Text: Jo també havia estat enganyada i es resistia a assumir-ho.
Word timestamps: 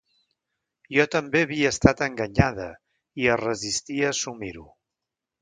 Jo 0.95 1.03
també 1.15 1.43
havia 1.47 1.73
estat 1.73 2.01
enganyada 2.07 2.67
i 3.25 3.29
es 3.35 3.39
resistia 3.45 4.09
a 4.11 4.17
assumir-ho. 4.19 4.67